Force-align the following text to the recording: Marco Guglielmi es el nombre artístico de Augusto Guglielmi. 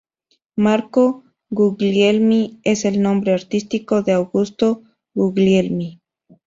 Marco 0.55 1.25
Guglielmi 1.51 2.59
es 2.63 2.85
el 2.85 3.03
nombre 3.03 3.33
artístico 3.35 4.01
de 4.01 4.13
Augusto 4.13 4.81
Guglielmi. 5.13 6.01